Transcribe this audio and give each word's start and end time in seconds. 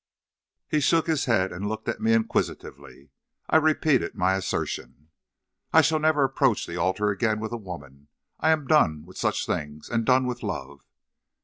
"He 0.67 0.79
shook 0.79 1.05
his 1.05 1.25
head 1.25 1.51
and 1.51 1.67
looked 1.69 1.87
at 1.87 2.01
me 2.01 2.13
inquisitively. 2.13 3.11
I 3.47 3.57
repeated 3.57 4.15
my 4.15 4.33
assertion. 4.33 5.09
"'I 5.73 5.81
shall 5.83 5.99
never 5.99 6.23
approach 6.23 6.65
the 6.65 6.75
altar 6.75 7.11
again 7.11 7.39
with 7.39 7.51
a 7.51 7.57
woman. 7.57 8.07
I 8.39 8.49
am 8.49 8.65
done 8.65 9.05
with 9.05 9.19
such 9.19 9.45
things, 9.45 9.89
and 9.89 10.03
done 10.03 10.25
with 10.25 10.41
love.' 10.41 10.81